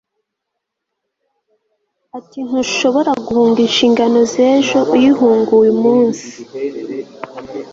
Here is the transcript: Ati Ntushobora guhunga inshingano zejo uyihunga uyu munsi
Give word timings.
Ati 2.17 2.39
Ntushobora 2.47 3.11
guhunga 3.25 3.59
inshingano 3.67 4.19
zejo 4.33 4.77
uyihunga 4.93 5.51
uyu 5.61 5.73
munsi 5.83 6.27